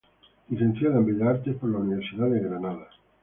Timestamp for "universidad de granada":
1.77-2.87